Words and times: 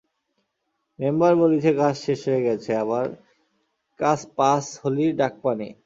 Member 0.99 1.33
বলিছে 1.35 1.69
কাজ 1.73 1.95
শেষ 2.05 2.19
হয়ে 2.27 2.45
গেছে, 2.47 2.71
আবার 2.75 3.05
কাজ 3.99 4.19
পাস 4.37 4.63
হলি 4.83 5.07
ডাকপানি। 5.13 5.69